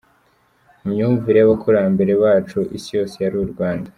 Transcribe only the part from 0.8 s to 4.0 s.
Mu myumvire y’abakurambere bacu, Isi yose yari u Rwanda.